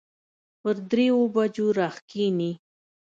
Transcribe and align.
پر 0.61 0.75
دريو 0.91 1.19
بجو 1.33 1.67
راکښېني. 1.77 2.51